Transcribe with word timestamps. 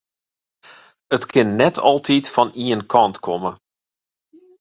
It 1.15 1.23
kin 1.31 1.49
net 1.59 1.77
altyd 1.89 2.25
fan 2.33 2.51
ien 2.65 2.81
kant 2.91 3.17
komme. 3.25 3.51